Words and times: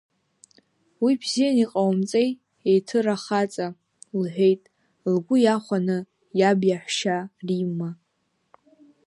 Уи 1.03 1.13
бзианы 1.21 1.59
иҟоумҵеи, 1.63 2.29
Еҭыр 2.73 3.07
ахаҵа,— 3.15 3.67
лҳәеит, 4.21 4.61
лгәы 5.13 5.35
иахәаны, 5.39 5.97
иаб 6.39 6.59
иаҳәшьа 6.69 7.17
Римма. 7.47 7.89